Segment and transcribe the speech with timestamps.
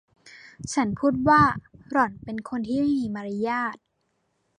[0.73, 1.41] ฉันพูดว่า”
[1.91, 3.75] หล่อนเป็นคนที่ไม่มีมารยาท”